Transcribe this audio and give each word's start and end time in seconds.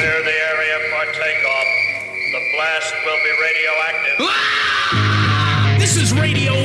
clear 0.00 0.22
the 0.22 0.38
area 0.56 0.76
for 0.88 1.04
takeoff. 1.12 1.68
The 2.32 2.40
blast 2.54 2.94
will 3.04 3.20
be 3.22 3.32
radioactive. 3.46 4.16
Ah! 4.20 5.76
This 5.78 5.96
is 5.96 6.14
radio 6.14 6.59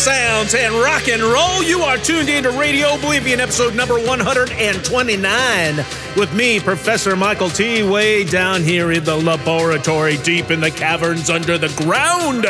sounds 0.00 0.54
and 0.54 0.74
rock 0.76 1.08
and 1.08 1.20
roll. 1.22 1.62
You 1.62 1.80
are 1.82 1.98
tuned 1.98 2.30
in 2.30 2.44
to 2.44 2.50
Radio 2.52 2.94
Oblivion, 2.94 3.38
episode 3.38 3.74
number 3.74 3.98
129, 3.98 5.76
with 6.16 6.32
me, 6.32 6.58
Professor 6.58 7.14
Michael 7.16 7.50
T, 7.50 7.82
way 7.82 8.24
down 8.24 8.62
here 8.62 8.92
in 8.92 9.04
the 9.04 9.14
laboratory, 9.14 10.16
deep 10.18 10.50
in 10.50 10.58
the 10.58 10.70
caverns 10.70 11.28
under 11.28 11.58
the 11.58 11.68
ground. 11.84 12.46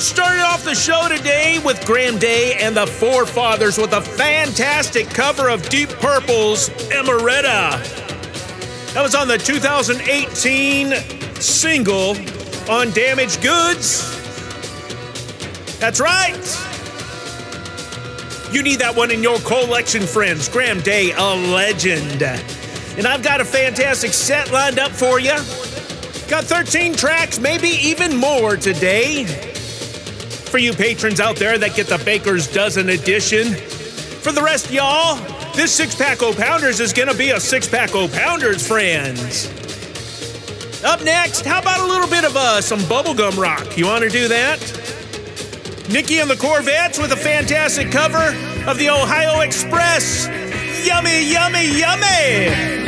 Started 0.00 0.42
off 0.42 0.62
the 0.62 0.76
show 0.76 1.08
today 1.08 1.58
with 1.64 1.84
Graham 1.84 2.18
Day 2.18 2.54
and 2.60 2.76
the 2.76 2.86
Forefathers 2.86 3.76
with 3.76 3.92
a 3.92 4.00
fantastic 4.00 5.08
cover 5.08 5.48
of 5.48 5.68
Deep 5.70 5.88
Purple's 5.88 6.68
Emmaretta. 6.90 7.82
That 8.94 9.02
was 9.02 9.16
on 9.16 9.26
the 9.26 9.38
2018 9.38 10.92
single 11.40 12.16
on 12.70 12.92
Damaged 12.92 13.42
Goods. 13.42 14.21
That's 15.82 15.98
right. 15.98 16.38
You 18.54 18.62
need 18.62 18.78
that 18.78 18.94
one 18.94 19.10
in 19.10 19.20
your 19.20 19.40
collection, 19.40 20.02
friends. 20.06 20.48
Graham 20.48 20.78
Day, 20.78 21.10
a 21.10 21.34
legend. 21.34 22.22
And 22.22 23.04
I've 23.04 23.24
got 23.24 23.40
a 23.40 23.44
fantastic 23.44 24.12
set 24.12 24.52
lined 24.52 24.78
up 24.78 24.92
for 24.92 25.18
you. 25.18 25.34
Got 26.28 26.44
13 26.44 26.94
tracks, 26.94 27.40
maybe 27.40 27.66
even 27.66 28.16
more 28.16 28.56
today. 28.56 29.24
For 29.24 30.58
you 30.58 30.72
patrons 30.72 31.18
out 31.18 31.34
there 31.34 31.58
that 31.58 31.74
get 31.74 31.88
the 31.88 31.98
Baker's 32.04 32.46
Dozen 32.46 32.88
edition. 32.88 33.52
For 33.52 34.30
the 34.30 34.40
rest 34.40 34.66
of 34.66 34.72
y'all, 34.74 35.16
this 35.54 35.74
six 35.74 35.96
pack 35.96 36.22
O 36.22 36.32
Pounders 36.32 36.78
is 36.78 36.92
going 36.92 37.08
to 37.08 37.18
be 37.18 37.30
a 37.30 37.40
six 37.40 37.68
pack 37.68 37.92
O 37.96 38.06
Pounders, 38.06 38.64
friends. 38.64 39.48
Up 40.84 41.02
next, 41.02 41.44
how 41.44 41.58
about 41.58 41.80
a 41.80 41.86
little 41.86 42.08
bit 42.08 42.24
of 42.24 42.36
uh, 42.36 42.60
some 42.60 42.78
bubblegum 42.82 43.36
rock? 43.36 43.76
You 43.76 43.86
want 43.86 44.04
to 44.04 44.10
do 44.10 44.28
that? 44.28 44.81
Nikki 45.90 46.20
and 46.20 46.30
the 46.30 46.36
Corvettes 46.36 46.98
with 46.98 47.12
a 47.12 47.16
fantastic 47.16 47.90
cover 47.90 48.34
of 48.66 48.78
the 48.78 48.88
Ohio 48.88 49.40
Express. 49.40 50.28
Yummy, 50.86 51.30
yummy, 51.30 51.78
yummy! 51.78 52.81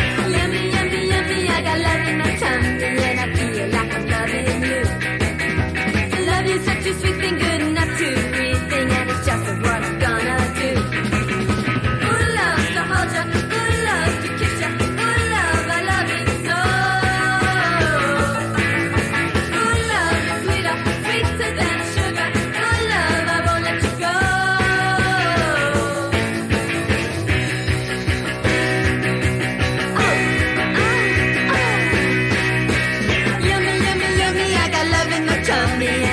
In 34.92 35.26
my 35.26 35.40
tummy 35.42 36.03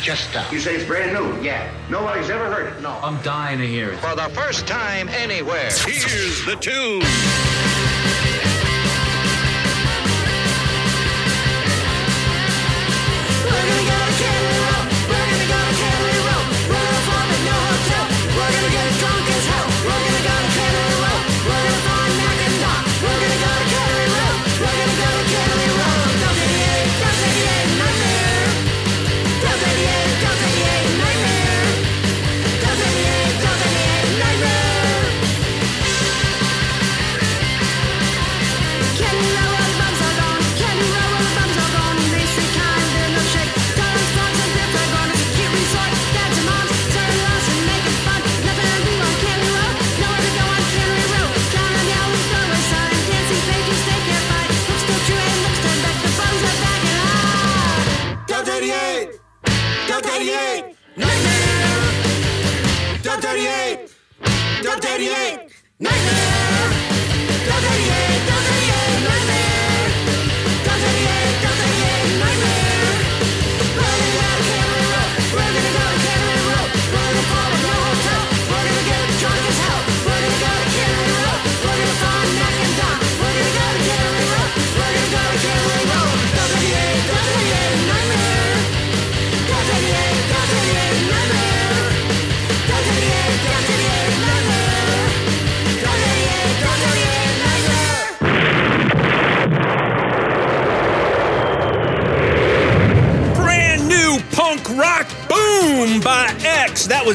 just 0.00 0.34
out. 0.36 0.52
You 0.52 0.60
say 0.60 0.76
it's 0.76 0.84
brand 0.84 1.12
new? 1.12 1.42
Yeah. 1.42 1.70
Nobody's 1.90 2.30
ever 2.30 2.52
heard 2.52 2.72
it? 2.72 2.80
No. 2.80 2.90
I'm 3.02 3.20
dying 3.22 3.58
to 3.58 3.66
hear 3.66 3.90
it. 3.90 3.98
For 3.98 4.14
the 4.14 4.28
first 4.34 4.66
time 4.66 5.08
anywhere. 5.08 5.70
Here's 5.70 6.44
the 6.44 6.56
tune. 6.60 7.55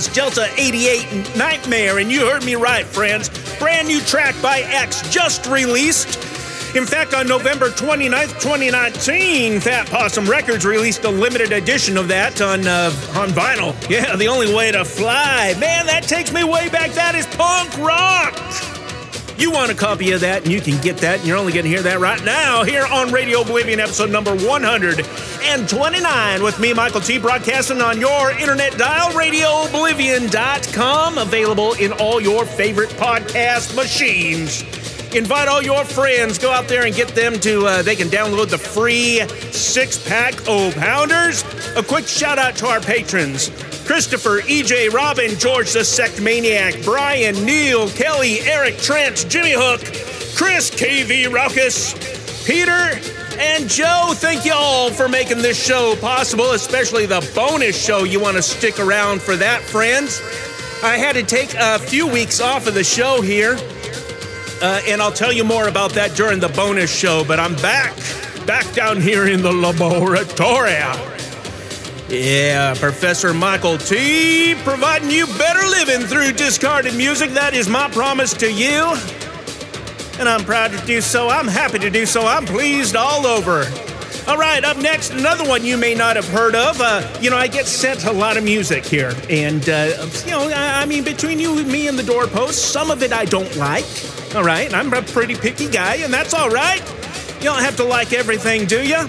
Was 0.02 0.16
Delta 0.16 0.50
88 0.58 1.36
Nightmare, 1.36 2.00
and 2.00 2.12
you 2.12 2.22
heard 2.22 2.44
me 2.44 2.56
right, 2.56 2.86
friends. 2.86 3.30
Brand 3.60 3.88
new 3.88 4.00
track 4.00 4.34
by 4.42 4.62
X 4.62 5.08
just 5.10 5.46
released. 5.46 6.18
In 6.76 6.88
fact, 6.88 7.14
on 7.14 7.28
November 7.28 7.70
29th, 7.70 8.42
2019, 8.42 9.60
Fat 9.60 9.88
Possum 9.88 10.26
Records 10.26 10.66
released 10.66 11.04
a 11.04 11.10
limited 11.10 11.52
edition 11.52 11.98
of 11.98 12.08
that 12.08 12.42
on 12.42 12.66
uh, 12.66 12.92
on 13.16 13.30
vinyl. 13.30 13.76
Yeah, 13.92 14.16
the 14.16 14.28
only 14.28 14.52
way 14.56 14.72
to 14.72 14.84
fly. 14.86 15.54
Man, 15.60 15.86
that 15.86 16.04
takes 16.04 16.34
me 16.34 16.44
way 16.44 16.70
back. 16.70 16.92
That 16.94 17.14
is 17.14 17.28
punk 17.36 17.78
rock. 17.78 18.34
You 19.38 19.52
want 19.52 19.72
a 19.72 19.76
copy 19.76 20.14
of 20.14 20.22
that, 20.22 20.44
and 20.44 20.52
you 20.52 20.62
can 20.62 20.82
get 20.82 20.98
that, 20.98 21.20
and 21.20 21.28
you're 21.28 21.38
only 21.38 21.54
going 21.54 21.66
to 21.66 21.70
hear 21.70 21.82
that 21.84 22.00
right 22.00 22.24
now 22.24 22.64
here 22.64 22.88
on 22.88 23.12
Radio 23.12 23.42
Oblivion, 23.42 23.80
episode 23.80 24.10
number 24.10 24.36
129 25.42 26.44
with 26.44 26.60
me, 26.60 26.72
Michael 26.72 27.02
T, 27.02 27.18
broadcasting 27.18 27.82
on 27.82 28.00
your 28.00 28.30
internet 28.32 28.78
dial, 28.78 29.10
radiooblivion.com, 29.10 31.18
available 31.18 31.74
in 31.74 31.92
all 31.94 32.22
your 32.22 32.46
favorite 32.46 32.92
podcast 32.92 33.76
machines. 33.76 34.62
Invite 35.16 35.48
all 35.48 35.64
your 35.64 35.84
friends. 35.84 36.38
Go 36.38 36.52
out 36.52 36.68
there 36.68 36.86
and 36.86 36.94
get 36.96 37.08
them 37.10 37.40
to, 37.40 37.66
uh, 37.66 37.82
they 37.82 37.96
can 37.96 38.10
download 38.10 38.50
the 38.50 38.60
free 38.60 39.22
six 39.52 39.98
pack 40.08 40.48
O 40.48 40.72
Pounders. 40.74 41.44
A 41.76 41.82
quick 41.82 42.08
shout 42.08 42.38
out 42.38 42.56
to 42.58 42.68
our 42.68 42.80
patrons 42.80 43.50
Christopher, 43.86 44.42
EJ, 44.42 44.94
Robin, 44.94 45.32
George 45.40 45.74
the 45.74 45.84
Sect 45.84 46.22
Maniac, 46.22 46.76
Brian, 46.84 47.44
Neil, 47.44 47.90
Kelly, 47.90 48.42
Eric, 48.42 48.78
Trent, 48.78 49.26
Jimmy 49.28 49.54
Hook, 49.54 49.82
Chris 50.38 50.70
KV 50.70 51.34
Raucus, 51.34 51.96
Peter, 52.46 53.00
and 53.38 53.70
Joe. 53.70 54.14
Thank 54.16 54.46
you 54.46 54.54
all 54.54 54.92
for 54.92 55.08
making 55.08 55.40
this 55.40 55.62
show 55.62 55.96
possible, 55.98 56.52
especially 56.52 57.06
the 57.06 57.28
bonus 57.36 57.82
show. 57.82 58.04
You 58.04 58.20
want 58.20 58.38
to 58.38 58.44
stick 58.44 58.80
around 58.80 59.22
for 59.22 59.36
that, 59.36 59.62
friends. 59.62 60.22
I 60.84 60.98
had 60.98 61.14
to 61.14 61.24
take 61.24 61.54
a 61.56 61.80
few 61.80 62.08
weeks 62.08 62.42
off 62.42 62.68
of 62.68 62.74
the 62.74 62.84
show 62.84 63.22
here, 63.22 63.58
uh, 64.62 64.82
and 64.88 65.02
I'll 65.02 65.12
tell 65.12 65.32
you 65.32 65.44
more 65.44 65.68
about 65.68 65.92
that 65.94 66.16
during 66.16 66.40
the 66.40 66.50
bonus 66.50 66.94
show, 66.96 67.24
but 67.24 67.40
I'm 67.40 67.56
back, 67.58 67.96
back 68.46 68.72
down 68.74 69.00
here 69.00 69.28
in 69.28 69.42
the 69.42 69.52
laboratory. 69.52 70.72
Yeah, 72.10 72.74
Professor 72.76 73.34
Michael 73.34 73.78
T. 73.78 74.56
providing 74.64 75.12
you 75.12 75.28
better 75.38 75.66
living 75.68 76.06
through 76.08 76.34
discarded 76.34 76.96
music. 76.96 77.30
That 77.32 77.54
is 77.54 77.70
my 77.70 77.90
promise 77.90 78.34
to 78.34 78.52
you. 78.52 79.21
And 80.22 80.30
I'm 80.30 80.46
proud 80.46 80.70
to 80.72 80.86
do 80.86 81.02
so. 81.02 81.30
I'm 81.30 81.48
happy 81.48 81.80
to 81.80 81.90
do 81.90 82.06
so. 82.06 82.28
I'm 82.28 82.46
pleased 82.46 82.96
all 82.96 83.26
over. 83.26 83.66
All 84.28 84.38
right, 84.38 84.64
up 84.64 84.78
next, 84.78 85.10
another 85.10 85.44
one 85.50 85.66
you 85.66 85.78
may 85.78 85.96
not 85.96 86.16
have 86.16 86.28
heard 86.28 86.54
of. 86.54 86.80
Uh, 86.80 87.02
you 87.20 87.32
know, 87.32 87.38
I 87.38 87.48
get 87.48 87.66
sent 87.66 88.06
a 88.06 88.12
lot 88.12 88.38
of 88.38 88.44
music 88.44 88.86
here. 88.86 89.16
And, 89.32 89.68
uh, 89.68 90.08
you 90.24 90.30
know, 90.30 90.48
I, 90.50 90.84
I 90.84 90.86
mean, 90.86 91.04
between 91.04 91.40
you, 91.40 91.64
me, 91.64 91.88
and 91.88 91.98
the 91.98 92.04
doorpost, 92.04 92.72
some 92.72 92.92
of 92.92 93.02
it 93.02 93.12
I 93.12 93.26
don't 93.26 93.56
like. 93.56 93.84
All 94.36 94.44
right, 94.44 94.72
I'm 94.72 94.94
a 94.94 95.02
pretty 95.02 95.34
picky 95.34 95.68
guy, 95.68 95.96
and 95.96 96.14
that's 96.14 96.36
all 96.36 96.52
right. 96.52 96.88
You 97.38 97.46
don't 97.46 97.64
have 97.64 97.78
to 97.78 97.84
like 97.84 98.14
everything, 98.14 98.68
do 98.68 98.86
you? 98.88 99.08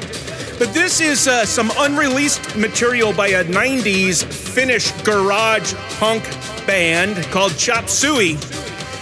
But 0.58 0.72
this 0.72 1.02
is 1.02 1.28
uh, 1.28 1.44
some 1.44 1.70
unreleased 1.76 2.56
material 2.56 3.12
by 3.12 3.28
a 3.28 3.44
90s 3.44 4.24
Finnish 4.24 4.92
garage 5.02 5.74
punk 5.98 6.24
band 6.66 7.22
called 7.24 7.54
Chop 7.58 7.90
Suey. 7.90 8.38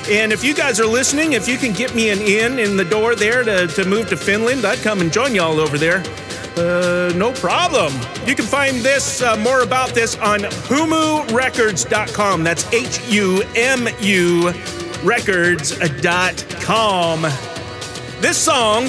And 0.08 0.32
if 0.32 0.42
you 0.42 0.54
guys 0.54 0.80
are 0.80 0.86
listening, 0.86 1.34
if 1.34 1.46
you 1.46 1.56
can 1.56 1.72
get 1.72 1.94
me 1.94 2.10
an 2.10 2.18
in 2.20 2.58
in 2.58 2.76
the 2.76 2.84
door 2.84 3.14
there 3.14 3.44
to, 3.44 3.68
to 3.68 3.84
move 3.84 4.08
to 4.08 4.16
Finland, 4.16 4.64
I'd 4.64 4.78
come 4.78 5.00
and 5.00 5.12
join 5.12 5.32
y'all 5.34 5.60
over 5.60 5.78
there. 5.78 6.02
Uh, 6.56 7.12
no 7.14 7.32
problem. 7.34 7.92
You 8.26 8.34
can 8.34 8.46
find 8.46 8.78
this, 8.78 9.22
uh, 9.22 9.36
more 9.36 9.62
about 9.62 9.90
this 9.90 10.16
on 10.16 10.40
humurecords.com. 10.40 12.42
That's 12.42 12.72
H 12.72 13.08
U 13.08 13.44
M 13.54 13.86
U 14.00 14.52
records.com. 15.02 17.22
This 18.20 18.36
song 18.36 18.88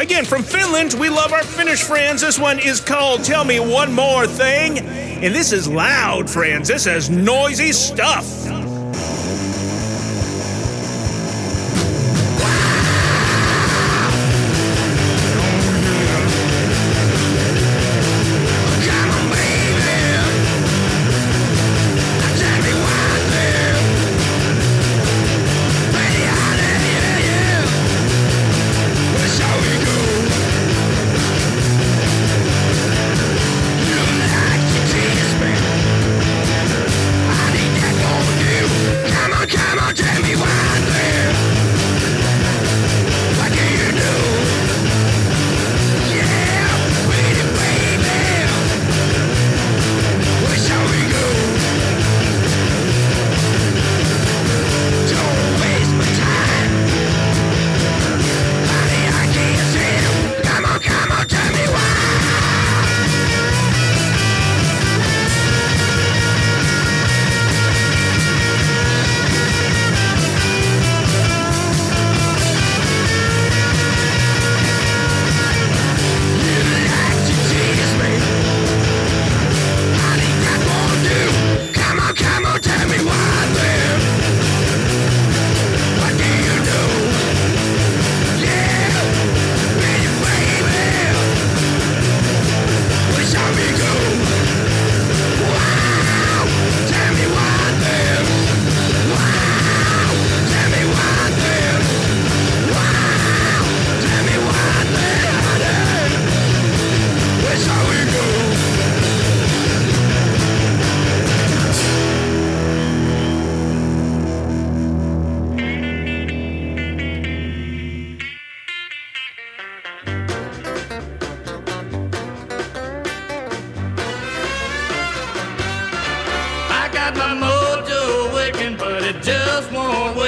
Again, 0.00 0.24
from 0.24 0.42
Finland, 0.42 0.94
we 0.94 1.10
love 1.10 1.34
our 1.34 1.42
Finnish 1.42 1.82
friends. 1.82 2.22
This 2.22 2.38
one 2.38 2.58
is 2.58 2.80
called 2.80 3.22
Tell 3.22 3.44
Me 3.44 3.60
One 3.60 3.92
More 3.92 4.26
Thing. 4.26 4.78
And 4.78 5.34
this 5.34 5.52
is 5.52 5.68
loud, 5.68 6.30
friends. 6.30 6.68
This 6.68 6.86
is 6.86 7.10
noisy 7.10 7.72
stuff. 7.72 8.69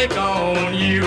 Won't 0.03 0.19
on 0.19 0.75
you. 0.75 1.05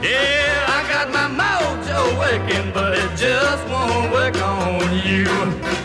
Yeah, 0.00 0.64
I 0.68 0.86
got 0.88 1.10
my 1.10 1.26
mojo 1.40 2.20
waking, 2.20 2.72
but 2.72 2.96
it 2.96 3.10
just 3.16 3.66
won't 3.68 4.12
wake 4.14 4.40
on 4.40 4.92
you. 5.04 5.83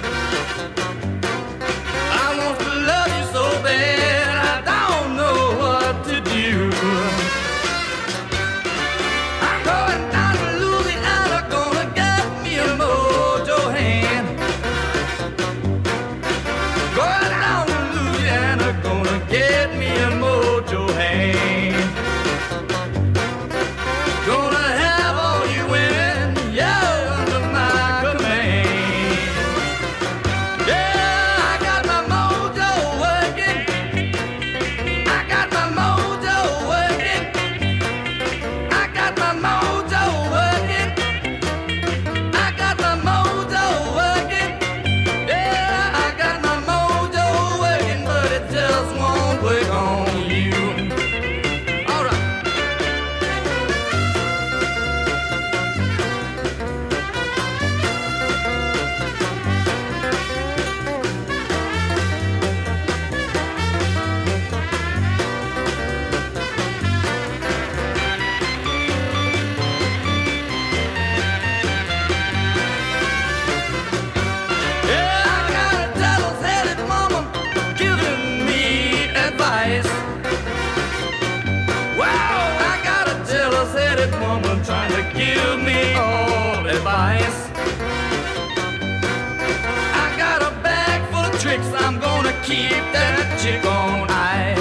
Keep 92.50 92.72
that 92.94 93.40
chick 93.40 93.64
on 93.64 94.10
ice. 94.10 94.59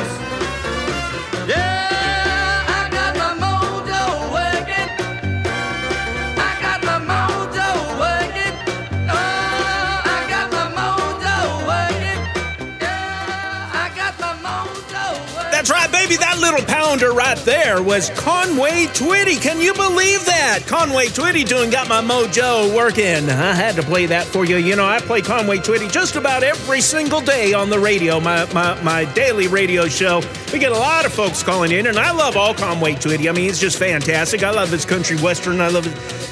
That 16.17 16.39
little 16.41 16.65
pounder 16.65 17.13
right 17.13 17.37
there 17.39 17.83
was 17.83 18.11
Conway 18.11 18.87
Twitty. 18.87 19.41
Can 19.41 19.61
you 19.61 19.75
believe 19.75 20.25
that? 20.25 20.61
Conway 20.67 21.07
Twitty 21.07 21.47
doing 21.47 21.69
Got 21.71 21.89
My 21.89 22.01
Mojo 22.01 22.75
working. 22.75 23.29
I 23.29 23.53
had 23.53 23.75
to 23.77 23.83
play 23.83 24.07
that 24.07 24.25
for 24.25 24.45
you. 24.45 24.57
You 24.57 24.75
know, 24.75 24.87
I 24.87 25.01
play 25.01 25.21
Conway 25.21 25.59
Twitty 25.59 25.93
just 25.93 26.17
about 26.17 26.43
every 26.43 26.81
single 26.81 27.21
day 27.21 27.53
on 27.53 27.69
the 27.69 27.79
radio, 27.79 28.21
my, 28.21 28.51
my, 28.53 28.81
my 28.83 29.05
daily 29.13 29.49
radio 29.49 29.87
show. 29.87 30.23
We 30.53 30.59
get 30.59 30.73
a 30.73 30.79
lot 30.79 31.05
of 31.05 31.13
folks 31.13 31.43
calling 31.43 31.73
in, 31.73 31.87
and 31.87 31.99
I 31.99 32.11
love 32.13 32.37
all 32.37 32.55
Conway 32.55 32.95
Twitty. 32.95 33.29
I 33.29 33.33
mean, 33.33 33.45
he's 33.45 33.61
just 33.61 33.79
fantastic. 33.79 34.43
I 34.43 34.51
love 34.51 34.71
his 34.71 34.85
country 34.85 35.19
western. 35.19 35.61
I 35.61 35.69
love 35.69 35.87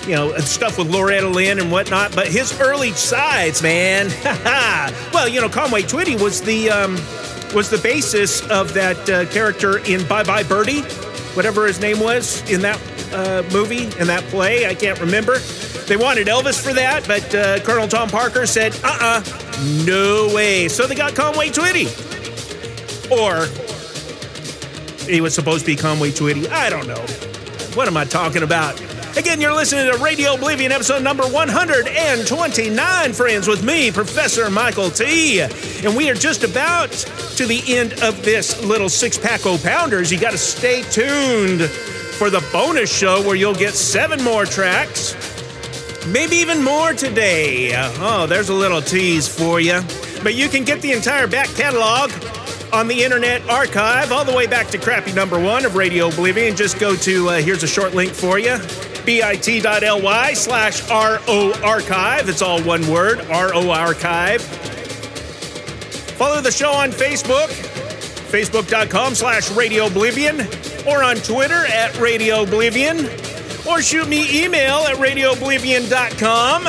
you 0.09 0.15
know, 0.15 0.37
stuff 0.39 0.79
with 0.79 0.89
Loretta 0.89 1.29
Lynn 1.29 1.59
and 1.59 1.71
whatnot. 1.71 2.15
But 2.15 2.29
his 2.29 2.59
early 2.61 2.93
sides, 2.93 3.63
man. 3.63 4.09
well, 5.13 5.29
you 5.29 5.41
know, 5.41 5.49
Conway 5.49 5.83
Twitty 5.83 6.21
was 6.21 6.41
the. 6.41 6.71
Um, 6.71 6.99
was 7.55 7.71
the 7.71 7.79
basis 7.79 8.47
of 8.51 8.75
that 8.75 9.09
uh, 9.09 9.27
character 9.27 9.79
in 9.87 10.07
Bye 10.07 10.25
Bye 10.25 10.43
Birdie, 10.43 10.83
whatever 11.35 11.67
his 11.67 11.81
name 11.81 12.01
was 12.01 12.49
in 12.51 12.61
that 12.63 12.81
uh, 13.13 13.43
movie, 13.53 13.85
in 14.01 14.07
that 14.09 14.25
play. 14.25 14.67
I 14.67 14.75
can't 14.75 15.01
remember. 15.01 15.39
They 15.87 15.97
wanted 15.97 16.27
Elvis 16.27 16.61
for 16.63 16.73
that, 16.73 17.07
but 17.07 17.35
uh, 17.35 17.61
Colonel 17.61 17.89
Tom 17.89 18.09
Parker 18.09 18.47
said, 18.47 18.75
uh 18.83 18.99
uh 19.01 19.85
no 19.85 20.31
way. 20.35 20.69
So 20.69 20.87
they 20.87 20.95
got 20.95 21.15
Conway 21.15 21.51
Twitty. 21.51 21.87
Or 23.11 23.47
he 25.09 25.21
was 25.21 25.35
supposed 25.35 25.61
to 25.61 25.67
be 25.67 25.77
Conway 25.77 26.11
Twitty. 26.11 26.49
I 26.49 26.69
don't 26.71 26.87
know. 26.89 27.01
What 27.75 27.87
am 27.87 27.97
I 27.97 28.05
talking 28.05 28.43
about? 28.43 28.81
Again, 29.17 29.41
you're 29.41 29.55
listening 29.55 29.91
to 29.91 29.97
Radio 29.99 30.35
Oblivion, 30.35 30.71
episode 30.73 31.03
number 31.03 31.23
129, 31.27 33.13
friends, 33.15 33.49
with 33.49 33.65
me, 33.65 33.91
Professor 33.91 34.51
Michael 34.51 34.91
T. 34.91 35.41
And 35.41 35.97
we 35.97 36.11
are 36.11 36.15
just 36.15 36.45
about 36.45 36.91
to 37.37 37.47
the 37.47 37.63
end 37.67 37.95
of 38.03 38.23
this 38.23 38.63
little 38.63 38.91
six 38.91 39.17
pack 39.17 39.47
o' 39.47 39.57
pounders. 39.57 40.13
You 40.13 40.21
got 40.21 40.33
to 40.33 40.39
stay 40.39 40.83
tuned 40.83 41.63
for 41.63 42.29
the 42.29 42.47
bonus 42.53 42.95
show 42.95 43.23
where 43.27 43.37
you'll 43.37 43.55
get 43.55 43.73
seven 43.73 44.23
more 44.23 44.45
tracks, 44.45 45.15
maybe 46.07 46.37
even 46.37 46.63
more 46.63 46.93
today. 46.93 47.71
Oh, 47.99 48.27
there's 48.27 48.51
a 48.51 48.55
little 48.55 48.83
tease 48.83 49.27
for 49.27 49.61
you. 49.61 49.81
But 50.23 50.35
you 50.35 50.51
can 50.51 50.63
get 50.63 50.83
the 50.83 50.93
entire 50.93 51.27
back 51.27 51.49
catalog 51.49 52.11
on 52.77 52.87
the 52.87 53.03
Internet 53.03 53.49
Archive 53.49 54.13
all 54.13 54.25
the 54.25 54.35
way 54.35 54.47
back 54.47 54.69
to 54.69 54.79
crappy 54.79 55.13
number 55.13 55.41
one 55.41 55.65
of 55.65 55.75
Radio 55.75 56.09
Oblivion. 56.09 56.55
Just 56.55 56.79
go 56.79 56.95
to, 56.95 57.31
uh, 57.31 57.39
here's 57.39 57.63
a 57.63 57.67
short 57.67 57.95
link 57.95 58.13
for 58.13 58.39
you 58.39 58.59
bit.ly 59.07 60.35
slash 60.35 60.91
RO 60.91 61.53
Archive. 61.65 62.29
It's 62.29 62.43
all 62.43 62.61
one 62.63 62.87
word, 62.89 63.21
RO 63.29 63.71
Archive. 63.71 64.43
Follow 66.19 66.41
the 66.41 66.51
show 66.51 66.73
on 66.73 66.91
Facebook, 66.91 67.49
facebook.com 68.31 69.15
slash 69.15 69.51
Radio 69.53 69.87
Oblivion, 69.87 70.41
or 70.87 71.05
on 71.05 71.17
Twitter 71.17 71.67
at 71.67 71.97
Radio 71.99 72.43
Oblivion, 72.43 73.07
or 73.67 73.81
shoot 73.81 74.09
me 74.09 74.45
email 74.45 74.79
at 74.81 74.97
radiooblivion.com, 74.97 76.65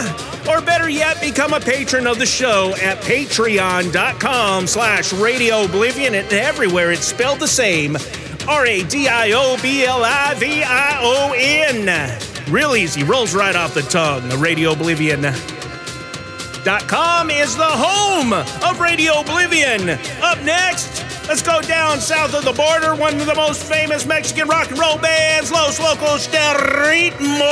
or 0.50 0.62
better 0.62 0.89
yet, 0.89 1.20
become 1.22 1.54
a 1.54 1.60
patron 1.60 2.08
of 2.08 2.19
the 2.19 2.26
show 2.26 2.74
at 2.82 2.98
patreon.com 3.02 4.67
slash 4.67 5.13
Radio 5.13 5.63
Oblivion, 5.63 6.15
and 6.15 6.32
everywhere 6.32 6.91
it's 6.91 7.06
spelled 7.06 7.39
the 7.39 7.48
same. 7.48 7.98
R 8.48 8.65
A 8.65 8.84
D 8.84 9.08
I 9.08 9.32
O 9.34 9.58
B 9.62 9.84
L 9.84 10.04
I 10.04 10.34
V 10.36 10.63
I 10.63 11.00
O 11.02 11.34
N. 11.36 12.19
Real 12.50 12.76
easy, 12.76 13.04
rolls 13.04 13.36
right 13.36 13.56
off 13.56 13.74
the 13.74 13.82
tongue. 13.82 14.30
Radio 14.39 14.71
Oblivion. 14.71 15.21
Com 16.88 17.30
is 17.30 17.56
the 17.56 17.63
home 17.63 18.34
of 18.34 18.80
Radio 18.82 19.21
Oblivion. 19.21 19.89
Up 20.21 20.41
next, 20.43 21.02
let's 21.28 21.41
go 21.41 21.62
down 21.62 22.00
south 22.00 22.34
of 22.34 22.43
the 22.43 22.52
border. 22.52 22.93
One 22.93 23.19
of 23.21 23.26
the 23.26 23.36
most 23.36 23.63
famous 23.63 24.06
Mexican 24.06 24.50
rock 24.50 24.69
and 24.69 24.78
roll 24.78 24.98
bands, 24.98 25.50
Los 25.50 25.80
Locos 25.80 26.28
del 26.28 26.56
Ritmo. 26.56 27.48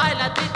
Baila 0.00 0.49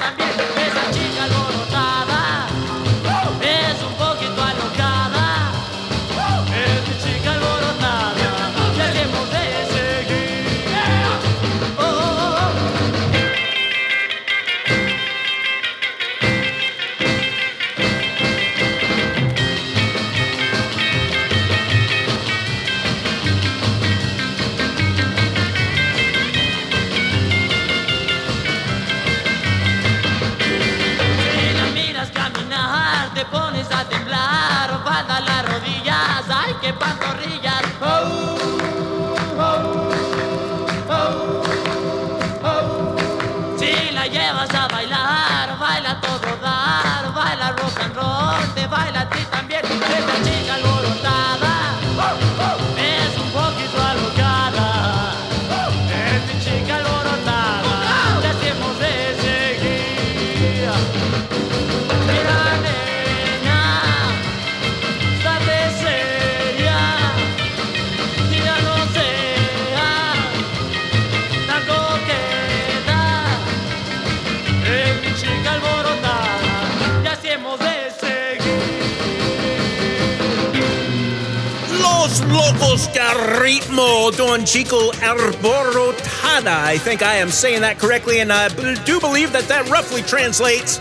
Locos 82.34 82.88
Ritmo, 82.88 84.16
Don 84.16 84.44
Chico 84.44 84.90
Arborotada. 84.90 86.64
I 86.64 86.78
think 86.78 87.00
I 87.00 87.14
am 87.14 87.28
saying 87.28 87.60
that 87.60 87.78
correctly, 87.78 88.18
and 88.18 88.32
I 88.32 88.48
do 88.84 88.98
believe 88.98 89.30
that 89.32 89.44
that 89.44 89.70
roughly 89.70 90.02
translates 90.02 90.78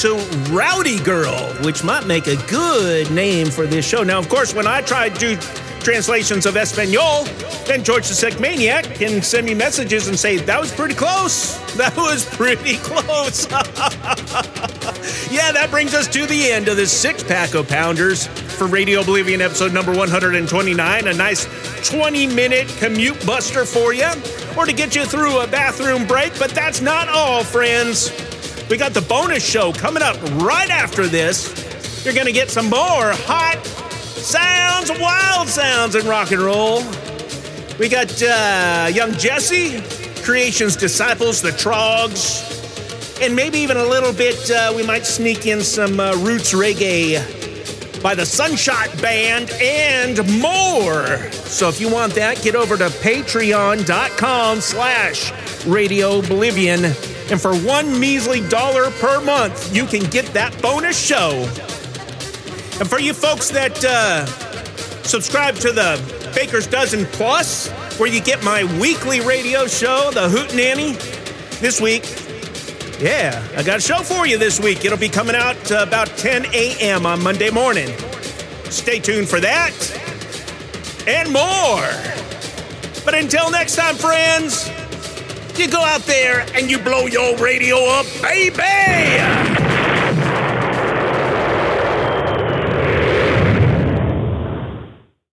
to 0.00 0.14
Rowdy 0.50 0.98
Girl, 1.00 1.36
which 1.62 1.84
might 1.84 2.06
make 2.06 2.26
a 2.26 2.36
good 2.48 3.10
name 3.10 3.48
for 3.48 3.66
this 3.66 3.86
show. 3.86 4.02
Now, 4.02 4.18
of 4.18 4.30
course, 4.30 4.54
when 4.54 4.66
I 4.66 4.80
tried 4.80 5.14
to 5.16 5.36
do 5.36 5.36
translations 5.80 6.46
of 6.46 6.56
Espanol, 6.56 7.24
then 7.66 7.84
George 7.84 8.08
the 8.08 8.14
Sick 8.14 8.40
Maniac 8.40 8.86
can 8.86 9.20
send 9.20 9.44
me 9.44 9.52
messages 9.54 10.08
and 10.08 10.18
say, 10.18 10.38
That 10.38 10.58
was 10.58 10.72
pretty 10.72 10.94
close. 10.94 11.62
That 11.74 11.96
was 11.96 12.24
pretty 12.24 12.76
close. 12.76 13.48
brings 15.84 15.94
us 15.94 16.08
to 16.08 16.24
the 16.24 16.50
end 16.50 16.66
of 16.68 16.78
this 16.78 16.90
six 16.90 17.22
pack 17.22 17.52
of 17.52 17.68
pounders 17.68 18.26
for 18.26 18.66
Radio 18.66 19.02
Oblivion 19.02 19.42
episode 19.42 19.70
number 19.70 19.94
129. 19.94 21.08
A 21.08 21.12
nice 21.12 21.46
20 21.86 22.26
minute 22.28 22.66
commute 22.78 23.26
buster 23.26 23.66
for 23.66 23.92
you, 23.92 24.08
or 24.56 24.64
to 24.64 24.72
get 24.72 24.96
you 24.96 25.04
through 25.04 25.40
a 25.40 25.46
bathroom 25.46 26.06
break. 26.06 26.38
But 26.38 26.52
that's 26.52 26.80
not 26.80 27.10
all, 27.10 27.44
friends. 27.44 28.10
We 28.70 28.78
got 28.78 28.94
the 28.94 29.02
bonus 29.02 29.46
show 29.46 29.74
coming 29.74 30.02
up 30.02 30.16
right 30.42 30.70
after 30.70 31.06
this. 31.06 32.02
You're 32.02 32.14
going 32.14 32.28
to 32.28 32.32
get 32.32 32.48
some 32.48 32.70
more 32.70 33.12
hot 33.12 33.60
sounds, 33.66 34.90
wild 34.98 35.48
sounds 35.48 35.96
in 35.96 36.06
rock 36.06 36.30
and 36.30 36.40
roll. 36.40 36.82
We 37.78 37.90
got 37.90 38.22
uh, 38.22 38.88
Young 38.90 39.12
Jesse, 39.18 39.82
Creation's 40.22 40.76
Disciples, 40.76 41.42
the 41.42 41.50
Troggs, 41.50 42.53
and 43.20 43.34
maybe 43.34 43.58
even 43.58 43.76
a 43.76 43.84
little 43.84 44.12
bit, 44.12 44.50
uh, 44.50 44.72
we 44.74 44.84
might 44.84 45.06
sneak 45.06 45.46
in 45.46 45.60
some 45.60 46.00
uh, 46.00 46.14
roots 46.16 46.52
reggae 46.52 47.20
by 48.02 48.14
the 48.14 48.26
Sunshot 48.26 49.00
Band 49.00 49.50
and 49.62 50.18
more. 50.40 51.30
So 51.32 51.68
if 51.70 51.80
you 51.80 51.90
want 51.90 52.14
that, 52.16 52.42
get 52.42 52.54
over 52.54 52.76
to 52.76 52.88
patreon.com 52.88 54.60
slash 54.60 55.32
Radio 55.64 56.18
Oblivion. 56.18 56.84
And 56.84 57.40
for 57.40 57.56
one 57.56 57.98
measly 57.98 58.46
dollar 58.48 58.90
per 58.90 59.22
month, 59.22 59.74
you 59.74 59.86
can 59.86 60.02
get 60.10 60.26
that 60.34 60.60
bonus 60.60 60.98
show. 60.98 61.30
And 62.78 62.90
for 62.90 63.00
you 63.00 63.14
folks 63.14 63.48
that 63.50 63.82
uh, 63.84 64.26
subscribe 65.04 65.54
to 65.56 65.72
the 65.72 66.32
Baker's 66.34 66.66
Dozen 66.66 67.06
Plus, 67.06 67.70
where 67.98 68.08
you 68.10 68.20
get 68.20 68.42
my 68.44 68.64
weekly 68.78 69.20
radio 69.20 69.66
show, 69.66 70.10
The 70.12 70.28
Hoot 70.28 70.54
Nanny, 70.54 70.92
this 71.60 71.80
week, 71.80 72.02
yeah, 73.04 73.46
I 73.54 73.62
got 73.62 73.76
a 73.76 73.82
show 73.82 73.98
for 73.98 74.26
you 74.26 74.38
this 74.38 74.58
week. 74.58 74.86
It'll 74.86 74.96
be 74.96 75.10
coming 75.10 75.36
out 75.36 75.70
uh, 75.70 75.84
about 75.86 76.08
10 76.16 76.46
a.m. 76.54 77.04
on 77.04 77.22
Monday 77.22 77.50
morning. 77.50 77.88
Stay 78.70 78.98
tuned 78.98 79.28
for 79.28 79.40
that 79.40 79.74
and 81.06 81.30
more. 81.30 81.84
But 83.04 83.14
until 83.14 83.50
next 83.50 83.76
time, 83.76 83.96
friends, 83.96 84.70
you 85.58 85.68
go 85.68 85.82
out 85.82 86.00
there 86.06 86.46
and 86.54 86.70
you 86.70 86.78
blow 86.78 87.04
your 87.04 87.36
radio 87.36 87.76
up, 87.76 88.06
baby! 88.22 89.53